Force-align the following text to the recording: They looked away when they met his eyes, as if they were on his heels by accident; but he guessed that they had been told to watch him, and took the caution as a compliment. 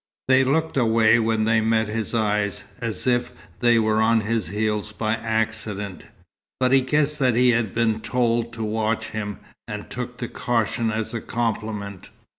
They 0.27 0.43
looked 0.43 0.77
away 0.77 1.19
when 1.19 1.45
they 1.45 1.61
met 1.61 1.87
his 1.87 2.15
eyes, 2.15 2.63
as 2.79 3.05
if 3.05 3.31
they 3.59 3.77
were 3.77 4.01
on 4.01 4.21
his 4.21 4.47
heels 4.47 4.91
by 4.91 5.13
accident; 5.13 6.05
but 6.59 6.71
he 6.71 6.81
guessed 6.81 7.19
that 7.19 7.35
they 7.35 7.49
had 7.49 7.71
been 7.75 8.01
told 8.01 8.51
to 8.53 8.63
watch 8.63 9.09
him, 9.09 9.37
and 9.67 9.91
took 9.91 10.17
the 10.17 10.27
caution 10.27 10.91
as 10.91 11.13
a 11.13 11.21
compliment. 11.21 12.09